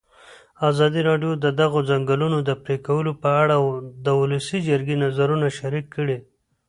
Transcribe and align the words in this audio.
ازادي 0.69 1.01
راډیو 1.09 1.31
د 1.43 1.45
د 1.59 1.61
ځنګلونو 1.89 2.37
پرېکول 2.65 3.05
په 3.23 3.29
اړه 3.41 3.55
د 4.05 4.07
ولسي 4.21 4.59
جرګې 4.67 4.95
نظرونه 5.03 5.47
شریک 5.57 5.85
کړي. 5.95 6.17